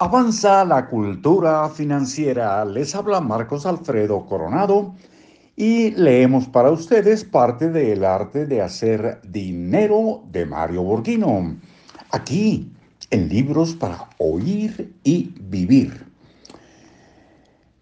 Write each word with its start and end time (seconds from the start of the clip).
Avanza 0.00 0.64
la 0.64 0.86
cultura 0.86 1.68
financiera. 1.70 2.64
Les 2.64 2.94
habla 2.94 3.20
Marcos 3.20 3.66
Alfredo 3.66 4.26
Coronado 4.26 4.94
y 5.56 5.90
leemos 5.90 6.46
para 6.46 6.70
ustedes 6.70 7.24
parte 7.24 7.68
del 7.68 8.04
arte 8.04 8.46
de 8.46 8.62
hacer 8.62 9.20
dinero 9.24 10.22
de 10.30 10.46
Mario 10.46 10.84
Borghino. 10.84 11.56
Aquí, 12.12 12.70
en 13.10 13.28
libros 13.28 13.74
para 13.74 14.08
oír 14.18 14.94
y 15.02 15.34
vivir. 15.40 16.06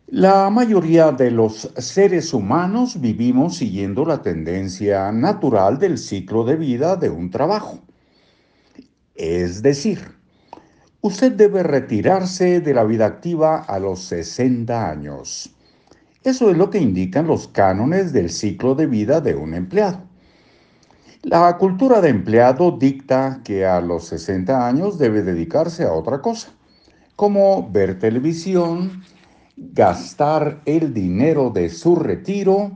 La 0.07 0.49
mayoría 0.49 1.13
de 1.13 1.31
los 1.31 1.71
seres 1.77 2.33
humanos 2.33 2.99
vivimos 2.99 3.57
siguiendo 3.57 4.07
la 4.07 4.23
tendencia 4.23 5.13
natural 5.13 5.79
del 5.79 5.99
ciclo 5.99 6.45
de 6.45 6.57
vida 6.57 6.97
de 6.97 7.11
un 7.11 7.31
trabajo. 7.31 7.79
Es 9.15 9.61
decir, 9.61 10.16
Usted 11.07 11.31
debe 11.31 11.63
retirarse 11.63 12.61
de 12.61 12.75
la 12.75 12.83
vida 12.83 13.07
activa 13.07 13.59
a 13.59 13.79
los 13.79 14.01
60 14.07 14.91
años. 14.91 15.55
Eso 16.25 16.51
es 16.51 16.57
lo 16.57 16.69
que 16.69 16.81
indican 16.81 17.29
los 17.29 17.47
cánones 17.47 18.13
del 18.13 18.29
ciclo 18.29 18.75
de 18.75 18.89
vida 18.89 19.21
de 19.21 19.37
un 19.37 19.55
empleado. 19.55 20.01
La 21.23 21.57
cultura 21.59 22.01
de 22.01 22.09
empleado 22.09 22.73
dicta 22.73 23.41
que 23.45 23.65
a 23.65 23.81
los 23.81 24.07
60 24.07 24.67
años 24.67 24.99
debe 24.99 25.23
dedicarse 25.23 25.85
a 25.85 25.93
otra 25.93 26.21
cosa, 26.21 26.49
como 27.15 27.71
ver 27.71 28.01
televisión, 28.01 29.05
gastar 29.57 30.61
el 30.65 30.93
dinero 30.93 31.51
de 31.51 31.69
su 31.71 31.95
retiro, 31.95 32.73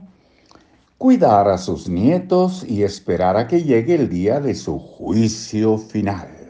cuidar 0.97 1.49
a 1.49 1.57
sus 1.57 1.89
nietos 1.89 2.65
y 2.65 2.83
esperar 2.83 3.35
a 3.35 3.47
que 3.47 3.63
llegue 3.63 3.95
el 3.95 4.07
día 4.07 4.39
de 4.39 4.55
su 4.55 4.79
juicio 4.79 5.77
final. 5.77 6.40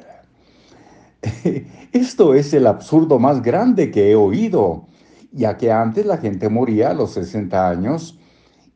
Esto 1.91 2.33
es 2.33 2.53
el 2.53 2.67
absurdo 2.67 3.19
más 3.19 3.41
grande 3.41 3.91
que 3.91 4.11
he 4.11 4.15
oído, 4.15 4.87
ya 5.31 5.57
que 5.57 5.71
antes 5.71 6.05
la 6.05 6.17
gente 6.17 6.49
moría 6.49 6.91
a 6.91 6.93
los 6.93 7.11
60 7.13 7.69
años 7.69 8.19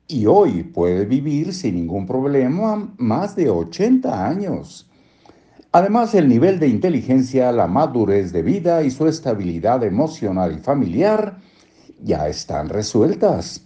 y 0.08 0.26
hoy 0.26 0.64
puede 0.64 1.06
vivir 1.06 1.54
sin 1.54 1.76
ningún 1.76 2.06
problema 2.06 2.94
más 2.98 3.36
de 3.36 3.50
80 3.50 4.28
años. 4.28 4.90
Además, 5.72 6.16
el 6.16 6.30
nivel 6.30 6.60
de 6.60 6.68
inteligencia, 6.68 7.52
la 7.52 7.68
madurez 7.68 8.32
de 8.32 8.42
vida 8.42 8.84
y 8.84 8.92
su 8.92 9.08
estabilidad 9.08 9.84
emocional 9.84 10.56
y 10.56 10.60
familiar 10.60 11.40
ya 12.02 12.30
están 12.30 12.70
resueltas. 12.70 13.66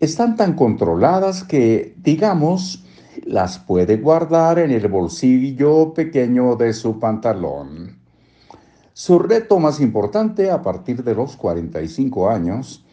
Están 0.00 0.36
tan 0.36 0.54
controladas 0.54 1.44
que, 1.44 1.94
digamos, 1.98 2.84
las 3.26 3.58
puede 3.58 3.98
guardar 3.98 4.58
en 4.58 4.70
el 4.70 4.88
bolsillo 4.88 5.92
pequeño 5.92 6.56
de 6.56 6.72
su 6.72 6.98
pantalón. 6.98 7.93
Su 8.96 9.18
reto 9.18 9.58
más 9.58 9.80
importante 9.80 10.52
a 10.52 10.62
partir 10.62 11.02
de 11.02 11.16
los 11.16 11.36
45 11.36 12.30
años 12.30 12.84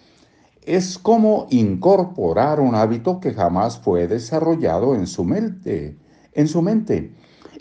es 0.66 0.98
cómo 0.98 1.46
incorporar 1.52 2.60
un 2.60 2.74
hábito 2.74 3.20
que 3.20 3.36
jamás 3.36 3.78
fue 3.78 4.08
desarrollado 4.08 4.96
en 4.96 5.06
su 5.06 5.24
mente, 5.24 5.96
en 6.34 6.48
su 6.48 6.64
mente, 6.64 7.14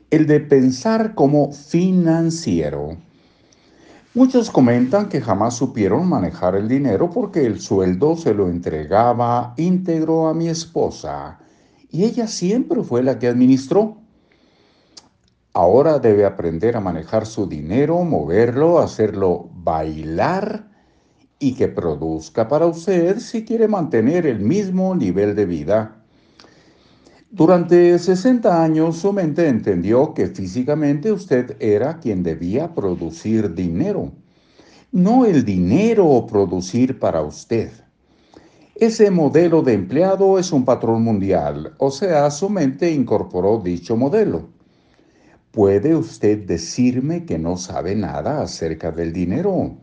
el 0.08 0.26
de 0.26 0.40
pensar 0.40 1.14
como 1.14 1.52
financiero. 1.52 2.96
Muchos 4.14 4.50
comentan 4.50 5.10
que 5.10 5.20
jamás 5.20 5.54
supieron 5.54 6.08
manejar 6.08 6.56
el 6.56 6.66
dinero 6.66 7.10
porque 7.10 7.44
el 7.44 7.60
sueldo 7.60 8.16
se 8.16 8.32
lo 8.32 8.48
entregaba 8.48 9.52
íntegro 9.58 10.28
a 10.28 10.34
mi 10.34 10.48
esposa 10.48 11.40
y 11.90 12.04
ella 12.04 12.26
siempre 12.26 12.82
fue 12.84 13.02
la 13.02 13.18
que 13.18 13.28
administró. 13.28 13.99
Ahora 15.52 15.98
debe 15.98 16.24
aprender 16.24 16.76
a 16.76 16.80
manejar 16.80 17.26
su 17.26 17.48
dinero, 17.48 18.04
moverlo, 18.04 18.78
hacerlo 18.78 19.50
bailar 19.52 20.68
y 21.40 21.54
que 21.54 21.66
produzca 21.66 22.46
para 22.46 22.66
usted 22.66 23.18
si 23.18 23.44
quiere 23.44 23.66
mantener 23.66 24.26
el 24.26 24.38
mismo 24.38 24.94
nivel 24.94 25.34
de 25.34 25.46
vida. 25.46 25.96
Durante 27.32 27.98
60 27.98 28.62
años 28.62 28.98
su 28.98 29.12
mente 29.12 29.48
entendió 29.48 30.14
que 30.14 30.28
físicamente 30.28 31.10
usted 31.10 31.56
era 31.58 31.98
quien 31.98 32.22
debía 32.22 32.72
producir 32.72 33.52
dinero, 33.54 34.12
no 34.92 35.24
el 35.24 35.44
dinero 35.44 36.26
producir 36.28 37.00
para 37.00 37.22
usted. 37.22 37.72
Ese 38.76 39.10
modelo 39.10 39.62
de 39.62 39.72
empleado 39.72 40.38
es 40.38 40.52
un 40.52 40.64
patrón 40.64 41.02
mundial, 41.02 41.74
o 41.78 41.90
sea, 41.90 42.30
su 42.30 42.48
mente 42.48 42.92
incorporó 42.92 43.58
dicho 43.58 43.96
modelo. 43.96 44.59
¿Puede 45.52 45.96
usted 45.96 46.46
decirme 46.46 47.24
que 47.24 47.36
no 47.36 47.56
sabe 47.56 47.96
nada 47.96 48.40
acerca 48.40 48.92
del 48.92 49.12
dinero? 49.12 49.76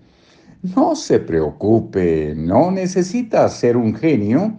No 0.62 0.96
se 0.96 1.20
preocupe, 1.20 2.34
no 2.38 2.72
necesita 2.72 3.50
ser 3.50 3.76
un 3.76 3.94
genio 3.94 4.58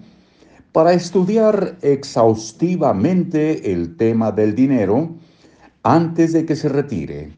para 0.71 0.93
estudiar 0.93 1.79
exhaustivamente 1.81 3.73
el 3.73 3.97
tema 3.97 4.33
del 4.33 4.55
dinero 4.55 5.17
antes 5.83 6.35
de 6.35 6.45
que 6.45 6.55
se 6.55 6.69
retire. 6.69 7.33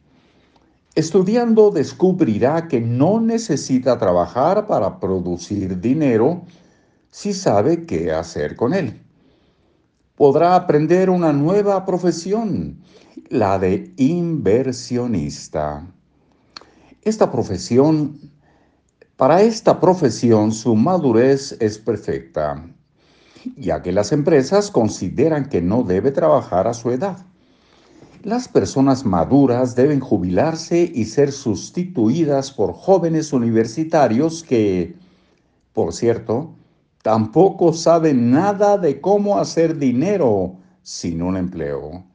Estudiando 0.97 1.71
descubrirá 1.71 2.67
que 2.67 2.81
no 2.81 3.21
necesita 3.21 3.97
trabajar 3.99 4.67
para 4.67 4.99
producir 4.99 5.81
dinero 5.81 6.43
si 7.13 7.33
sabe 7.33 7.87
qué 7.87 8.11
hacer 8.11 8.57
con 8.57 8.75
él. 8.75 9.01
Podrá 10.17 10.57
aprender 10.57 11.09
una 11.09 11.33
nueva 11.33 11.87
profesión 11.87 12.77
la 13.31 13.59
de 13.61 13.95
inversionista. 13.97 15.87
Esta 17.03 17.31
profesión, 17.31 18.19
para 19.17 19.41
esta 19.43 19.79
profesión 19.79 20.51
su 20.51 20.75
madurez 20.75 21.57
es 21.61 21.79
perfecta, 21.79 22.67
ya 23.57 23.83
que 23.83 23.93
las 23.93 24.11
empresas 24.11 24.73
consideran 24.73 25.49
que 25.49 25.63
no 25.63 25.85
debe 25.85 26.11
trabajar 26.11 26.67
a 26.67 26.75
su 26.75 26.91
edad. 26.91 27.19
Las 28.25 28.49
personas 28.49 29.07
maduras 29.07 29.77
deben 29.77 30.01
jubilarse 30.01 30.91
y 30.93 31.05
ser 31.05 31.31
sustituidas 31.31 32.51
por 32.51 32.73
jóvenes 32.73 33.33
universitarios 33.33 34.43
que, 34.43 34.97
por 35.73 35.93
cierto, 35.93 36.57
tampoco 37.03 37.73
saben 37.75 38.33
nada 38.33 38.77
de 38.77 39.01
cómo 39.01 39.39
hacer 39.39 39.79
dinero 39.79 40.57
sin 40.83 41.23
un 41.23 41.37
empleo. 41.37 42.10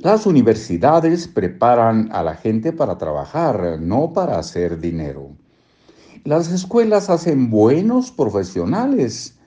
Las 0.00 0.26
universidades 0.26 1.28
preparan 1.28 2.08
a 2.12 2.22
la 2.22 2.34
gente 2.34 2.72
para 2.72 2.98
trabajar, 2.98 3.78
no 3.80 4.12
para 4.12 4.38
hacer 4.38 4.80
dinero. 4.80 5.30
Las 6.24 6.50
escuelas 6.50 7.10
hacen 7.10 7.50
buenos 7.50 8.10
profesionales, 8.10 9.38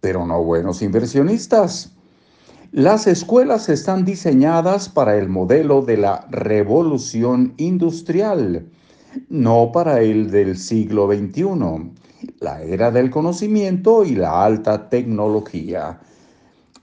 pero 0.00 0.26
no 0.26 0.42
buenos 0.44 0.82
inversionistas. 0.82 1.92
Las 2.70 3.06
escuelas 3.06 3.68
están 3.68 4.04
diseñadas 4.04 4.88
para 4.88 5.16
el 5.16 5.28
modelo 5.28 5.82
de 5.82 5.96
la 5.96 6.26
revolución 6.30 7.54
industrial, 7.56 8.68
no 9.28 9.72
para 9.72 10.00
el 10.02 10.30
del 10.30 10.58
siglo 10.58 11.08
XXI, 11.08 11.92
la 12.40 12.62
era 12.62 12.90
del 12.90 13.10
conocimiento 13.10 14.04
y 14.04 14.14
la 14.14 14.44
alta 14.44 14.90
tecnología. 14.90 16.00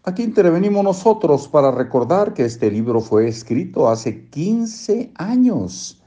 Aquí 0.08 0.22
intervenimos 0.22 0.84
nosotros 0.84 1.48
para 1.48 1.72
recordar 1.72 2.36
que 2.36 2.46
este 2.46 2.70
libro 2.70 3.02
fue 3.02 3.28
escrito 3.28 3.90
hace 3.90 4.26
15 4.26 5.12
años. 5.16 6.00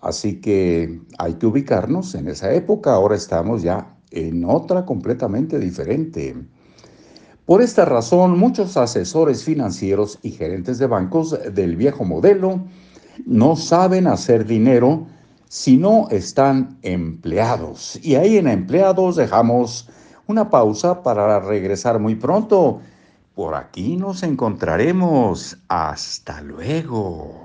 Así 0.00 0.40
que 0.40 1.00
hay 1.18 1.34
que 1.34 1.46
ubicarnos 1.46 2.14
en 2.14 2.28
esa 2.28 2.52
época. 2.54 2.94
Ahora 2.94 3.16
estamos 3.16 3.62
ya 3.62 3.96
en 4.12 4.44
otra 4.44 4.86
completamente 4.86 5.58
diferente. 5.58 6.36
Por 7.44 7.60
esta 7.60 7.84
razón, 7.84 8.38
muchos 8.38 8.76
asesores 8.76 9.42
financieros 9.42 10.20
y 10.22 10.30
gerentes 10.30 10.78
de 10.78 10.86
bancos 10.86 11.36
del 11.52 11.74
viejo 11.74 12.04
modelo 12.04 12.60
no 13.26 13.56
saben 13.56 14.06
hacer 14.06 14.46
dinero 14.46 15.08
si 15.48 15.76
no 15.76 16.06
están 16.12 16.78
empleados. 16.82 17.98
Y 18.00 18.14
ahí 18.14 18.36
en 18.36 18.46
empleados 18.46 19.16
dejamos 19.16 19.88
una 20.28 20.50
pausa 20.50 21.02
para 21.02 21.40
regresar 21.40 21.98
muy 21.98 22.14
pronto 22.14 22.80
por 23.34 23.54
aquí 23.54 23.96
nos 23.96 24.22
encontraremos. 24.22 25.58
Hasta 25.68 26.40
luego. 26.40 27.43